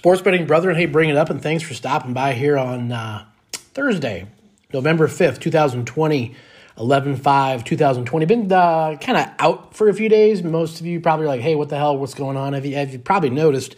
[0.00, 3.22] Sports betting brethren, hey, bring it up, and thanks for stopping by here on uh,
[3.52, 4.26] Thursday,
[4.72, 6.34] November 5th, 2020,
[6.78, 8.24] 11 5, 2020.
[8.24, 10.42] Been uh, kind of out for a few days.
[10.42, 12.54] Most of you probably like, hey, what the hell, what's going on?
[12.54, 13.76] Have you, have you probably noticed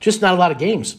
[0.00, 0.98] just not a lot of games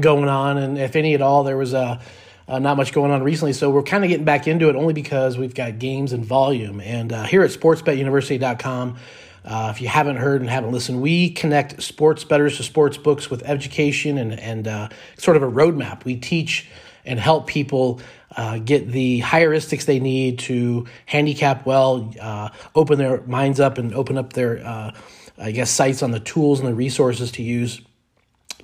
[0.00, 2.00] going on, and if any at all, there was uh,
[2.46, 3.52] uh, not much going on recently.
[3.52, 6.80] So we're kind of getting back into it only because we've got games and volume.
[6.80, 8.96] And uh, here at sportsbetuniversity.com,
[9.44, 13.30] uh, if you haven't heard and haven't listened, we connect sports bettors to sports books
[13.30, 16.04] with education and, and uh, sort of a roadmap.
[16.04, 16.68] We teach
[17.04, 18.00] and help people
[18.36, 23.92] uh, get the heuristics they need to handicap well, uh, open their minds up, and
[23.94, 24.92] open up their, uh,
[25.38, 27.80] I guess, sights on the tools and the resources to use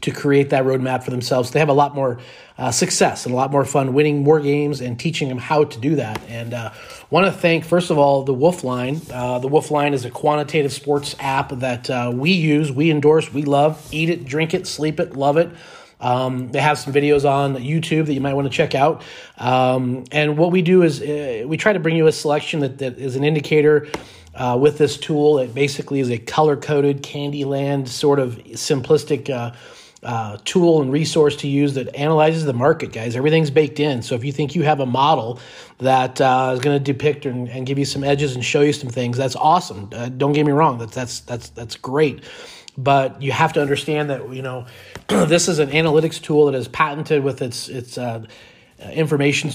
[0.01, 1.51] to create that roadmap for themselves.
[1.51, 2.21] They have a lot more
[2.57, 5.79] uh, success and a lot more fun winning more games and teaching them how to
[5.81, 6.21] do that.
[6.29, 6.73] And uh,
[7.11, 9.01] want to thank, first of all, the Wolf Line.
[9.13, 13.33] Uh, the Wolf Line is a quantitative sports app that uh, we use, we endorse,
[13.33, 13.87] we love.
[13.93, 15.51] Eat it, drink it, sleep it, love it.
[16.01, 19.03] Um, they have some videos on YouTube that you might want to check out.
[19.37, 22.79] Um, and what we do is uh, we try to bring you a selection that,
[22.79, 23.89] that is an indicator.
[24.35, 29.53] Uh, with this tool, it basically is a color coded Candyland sort of simplistic uh,
[30.03, 33.17] uh, tool and resource to use that analyzes the market, guys.
[33.17, 34.03] Everything's baked in.
[34.03, 35.41] So if you think you have a model
[35.79, 38.73] that uh, is going to depict and, and, give you some edges and show you
[38.73, 39.91] some things, that's awesome.
[39.93, 40.79] Uh, don't get me wrong.
[40.79, 42.23] That's that's that's that's great.
[42.77, 44.67] But you have to understand that you know
[45.09, 48.25] this is an analytics tool that is patented with its its uh,
[48.93, 49.51] information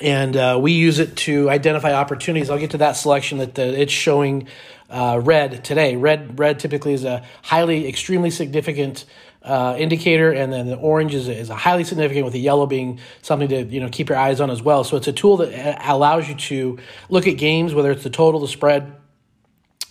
[0.00, 2.50] and uh, we use it to identify opportunities.
[2.50, 4.48] I'll get to that selection that the, it's showing
[4.90, 5.96] uh, red today.
[5.96, 9.04] Red red typically is a highly, extremely significant
[9.44, 13.48] uh, indicator, and then the orange is, is highly significant, with the yellow being something
[13.48, 14.84] to you know keep your eyes on as well.
[14.84, 16.78] So it's a tool that uh, allows you to
[17.10, 18.94] look at games, whether it's the total, the spread,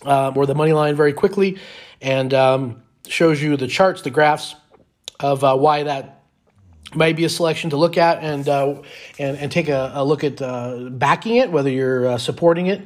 [0.02, 1.58] um, or the money line, very quickly,
[2.00, 4.56] and um, shows you the charts, the graphs
[5.20, 6.22] of uh, why that
[6.94, 8.82] might be a selection to look at and uh,
[9.18, 12.82] and and take a, a look at uh, backing it, whether you're uh, supporting it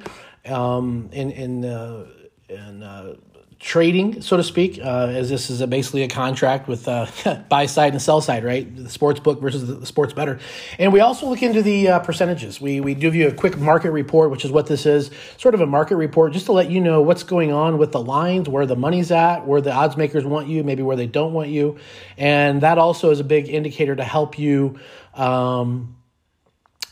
[0.47, 2.06] um, in in uh,
[2.49, 3.15] in uh,
[3.61, 7.07] trading, so to speak, uh, as this is a, basically a contract with uh,
[7.49, 8.77] buy side and sell side, right?
[8.77, 10.39] The sports book versus the sports bettor.
[10.79, 12.61] And we also look into the uh, percentages.
[12.61, 15.61] We, we give you a quick market report, which is what this is sort of
[15.61, 18.65] a market report, just to let you know what's going on with the lines, where
[18.65, 21.79] the money's at, where the odds makers want you, maybe where they don't want you.
[22.17, 24.79] And that also is a big indicator to help you,
[25.15, 25.97] um,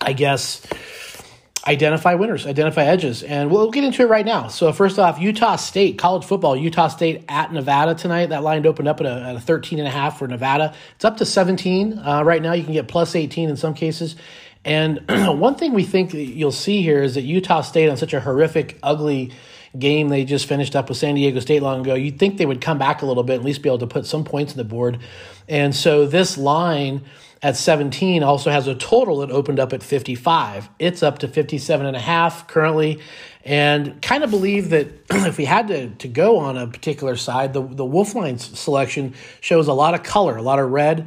[0.00, 0.66] I guess
[1.66, 4.49] identify winners, identify edges, and we'll get into it right now.
[4.49, 6.56] So first off, Utah State college football.
[6.56, 8.27] Utah State at Nevada tonight.
[8.27, 10.75] That line opened up at a, at a 13 and a half for Nevada.
[10.94, 12.53] It's up to 17 uh, right now.
[12.53, 14.16] You can get plus 18 in some cases.
[14.65, 18.21] And one thing we think you'll see here is that Utah State on such a
[18.21, 19.32] horrific, ugly
[19.78, 22.60] game they just finished up with San Diego State long ago, you'd think they would
[22.60, 24.65] come back a little bit, at least be able to put some points on the
[24.65, 24.99] board.
[25.49, 27.03] And so this line
[27.46, 30.68] at 17 also has a total that opened up at 55.
[30.80, 32.98] It's up to 57 and a half currently.
[33.44, 37.52] And kind of believe that if we had to, to go on a particular side,
[37.52, 41.06] the, the Wolf Lines selection shows a lot of color, a lot of red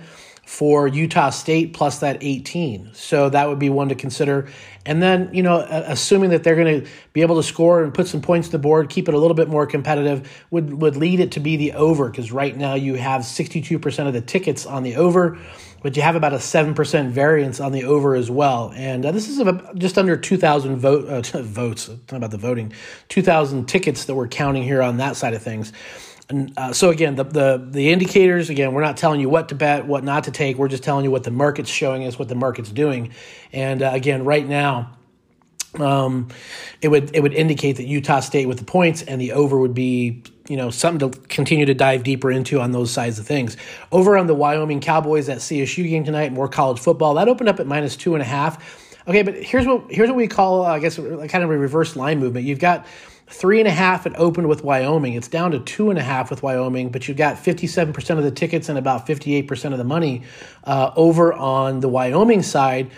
[0.50, 2.90] for Utah State plus that 18.
[2.94, 4.50] So that would be one to consider.
[4.84, 8.08] And then, you know, assuming that they're going to be able to score and put
[8.08, 11.20] some points to the board, keep it a little bit more competitive, would, would lead
[11.20, 14.82] it to be the over because right now you have 62% of the tickets on
[14.82, 15.38] the over
[15.82, 18.74] but you have about a 7% variance on the over as well.
[18.76, 22.74] And uh, this is about just under 2,000 vote, uh, votes, about the voting,
[23.08, 25.72] 2,000 tickets that we're counting here on that side of things.
[26.30, 29.56] And, uh, so again, the, the the indicators again, we're not telling you what to
[29.56, 30.58] bet, what not to take.
[30.58, 33.14] We're just telling you what the market's showing us, what the market's doing.
[33.52, 34.92] And uh, again, right now,
[35.80, 36.28] um,
[36.82, 39.74] it would it would indicate that Utah State with the points and the over would
[39.74, 43.58] be you know something to continue to dive deeper into on those sides of things.
[43.92, 47.60] Over on the Wyoming Cowboys at CSU game tonight, more college football that opened up
[47.60, 48.88] at minus two and a half.
[49.10, 51.96] Okay, but here's what here's what we call uh, I guess kind of a reverse
[51.96, 52.46] line movement.
[52.46, 52.86] You've got
[53.28, 55.14] three and a half it opened with Wyoming.
[55.14, 58.32] It's down to two and a half with Wyoming, but you've got 57% of the
[58.32, 60.24] tickets and about 58% of the money
[60.64, 62.92] uh, over on the Wyoming side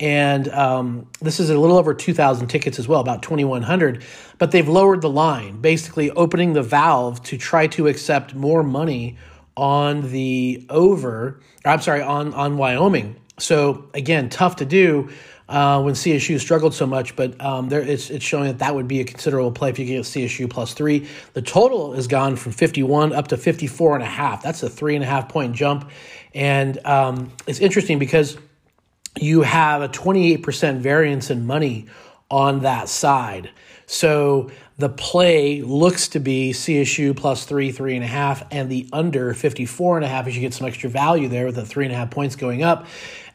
[0.00, 4.04] and um, this is a little over 2,000 tickets as well, about 2,100.
[4.38, 9.16] But they've lowered the line, basically opening the valve to try to accept more money
[9.56, 11.40] on the over.
[11.64, 13.16] I'm sorry, on on Wyoming.
[13.40, 15.10] So again, tough to do
[15.48, 18.86] uh, when CSU struggled so much, but um, there it's it's showing that that would
[18.86, 21.08] be a considerable play if you get CSU plus three.
[21.32, 24.42] The total has gone from 51 up to 54 and a half.
[24.42, 25.90] That's a three and a half point jump,
[26.34, 28.36] and um, it's interesting because
[29.18, 31.86] you have a 28% variance in money
[32.30, 33.50] on that side.
[33.86, 38.88] So The play looks to be CSU plus three, three and a half, and the
[38.92, 41.84] under 54 and a half as you get some extra value there with the three
[41.84, 42.86] and a half points going up.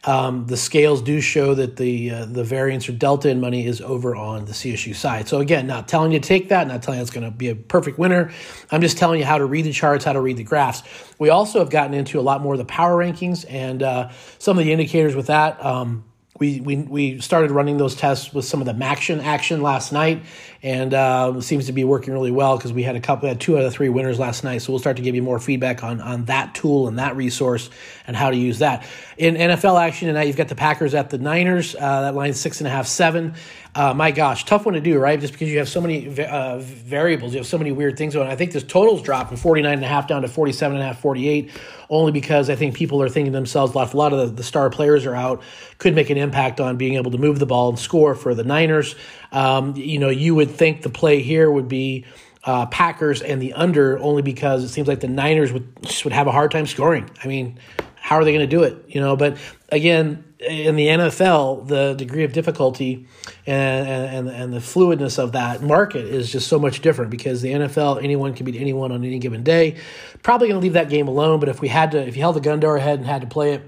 [0.06, 3.82] Um, the scales do show that the uh, the variance or delta in money is
[3.82, 5.28] over on the CSU side.
[5.28, 7.50] So again, not telling you to take that, not telling you it's going to be
[7.50, 8.32] a perfect winner.
[8.72, 10.84] I'm just telling you how to read the charts, how to read the graphs.
[11.20, 14.10] We also have gotten into a lot more of the power rankings and uh,
[14.40, 15.64] some of the indicators with that.
[15.64, 16.06] Um,
[16.40, 20.24] we, we, we started running those tests with some of the MACtion action last night,
[20.64, 23.56] and uh, seems to be working really well because we had a couple, had two
[23.56, 24.64] out of three winners last night.
[24.64, 27.70] So we'll start to give you more feedback on on that tool and that resource
[28.08, 28.84] and how to use that.
[29.16, 31.76] In NFL action tonight, you've got the Packers at the Niners.
[31.76, 33.36] Uh, that line six and a half, seven.
[33.76, 35.20] Uh, my gosh, tough one to do, right?
[35.20, 38.28] Just because you have so many uh, variables, you have so many weird things going
[38.28, 38.32] on.
[38.32, 40.86] I think this total's dropped from 49 and a half down to 47 and a
[40.86, 41.50] half, 48,
[41.90, 45.08] only because I think people are thinking themselves, a lot of the, the star players
[45.08, 45.42] are out,
[45.80, 48.44] could make an impact on being able to move the ball and score for the
[48.44, 48.96] Niners.
[49.32, 52.06] Um, you know, you would think the play here would be
[52.44, 55.68] uh, Packers and the under only because it seems like the Niners would
[56.04, 57.10] would have a hard time scoring.
[57.24, 57.58] I mean,
[58.04, 58.84] how are they going to do it?
[58.90, 59.38] You know, but
[59.70, 63.08] again, in the NFL, the degree of difficulty
[63.48, 67.54] and, and and the fluidness of that market is just so much different because the
[67.54, 69.78] NFL, anyone can beat anyone on any given day.
[70.22, 72.36] Probably going to leave that game alone, but if we had to, if you held
[72.36, 73.62] the gun to our head and had to play it,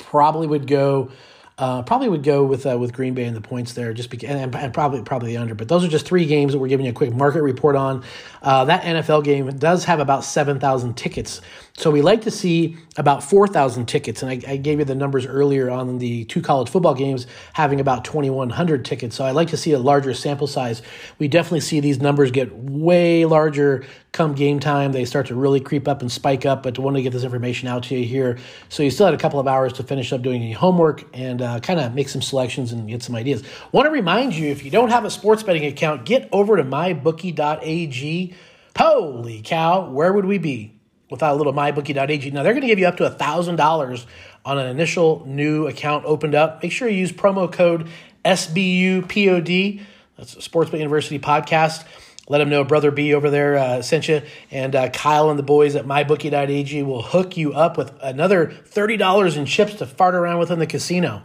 [0.00, 1.12] probably would go
[1.56, 4.28] uh, probably would go with uh, with Green Bay and the points there, just because,
[4.28, 5.54] and, and, probably probably the under.
[5.54, 8.02] But those are just three games that we're giving you a quick market report on.
[8.42, 11.40] Uh, that NFL game does have about seven thousand tickets,
[11.76, 14.20] so we like to see about four thousand tickets.
[14.20, 17.78] And I, I, gave you the numbers earlier on the two college football games having
[17.78, 19.14] about twenty one hundred tickets.
[19.14, 20.82] So I like to see a larger sample size.
[21.20, 24.92] We definitely see these numbers get way larger come game time.
[24.92, 26.62] They start to really creep up and spike up.
[26.62, 28.38] But I want to get this information out to you here,
[28.70, 31.42] so you still had a couple of hours to finish up doing any homework and
[31.42, 33.42] uh, kind of make some selections and get some ideas.
[33.72, 36.64] Want to remind you if you don't have a sports betting account, get over to
[36.64, 38.34] mybookie.ag.
[38.76, 40.72] Holy cow, where would we be
[41.10, 42.30] without a little mybookie.ag?
[42.30, 44.06] Now, they're going to give you up to $1,000
[44.44, 46.62] on an initial new account opened up.
[46.62, 47.88] Make sure you use promo code
[48.24, 49.82] SBUPOD.
[50.16, 51.84] That's a Sports Bet University podcast.
[52.28, 54.22] Let them know Brother B over there uh, sent you.
[54.50, 59.36] And uh, Kyle and the boys at mybookie.ag will hook you up with another $30
[59.36, 61.22] in chips to fart around with in the casino.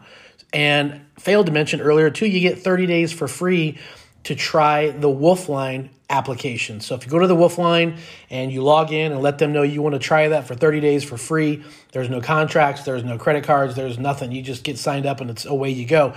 [0.52, 3.78] And failed to mention earlier, too, you get 30 days for free
[4.24, 6.82] to try the Wolfline application.
[6.82, 7.98] So if you go to the Wolfline
[8.30, 10.82] and you log in and let them know you want to try that for 30
[10.82, 14.32] days for free, there's no contracts, there's no credit cards, there's nothing.
[14.32, 16.16] You just get signed up and it's away you go.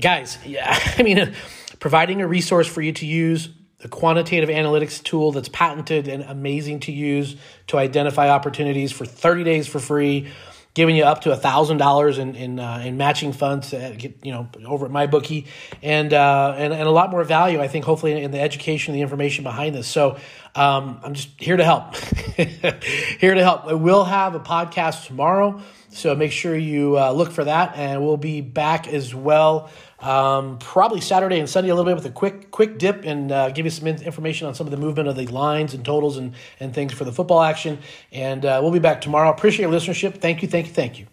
[0.00, 1.34] Guys, yeah, I mean,
[1.80, 3.48] providing a resource for you to use
[3.82, 7.36] a quantitative analytics tool that's patented and amazing to use
[7.68, 10.28] to identify opportunities for 30 days for free,
[10.74, 14.84] giving you up to $1,000 in, in, uh, in matching funds get, you know, over
[14.84, 15.46] at my bookie
[15.82, 19.00] and, uh, and, and a lot more value, I think, hopefully in the education, the
[19.00, 19.88] information behind this.
[19.88, 20.18] So
[20.54, 21.96] um, I'm just here to help,
[22.36, 23.64] here to help.
[23.64, 25.60] I will have a podcast tomorrow.
[25.92, 30.58] So make sure you uh, look for that and we'll be back as well um,
[30.58, 33.66] probably Saturday and Sunday a little bit with a quick quick dip and uh, give
[33.66, 36.74] you some information on some of the movement of the lines and totals and, and
[36.74, 37.78] things for the football action.
[38.12, 39.30] And uh, we'll be back tomorrow.
[39.30, 40.18] Appreciate your listenership.
[40.18, 41.06] Thank you, thank you, thank you.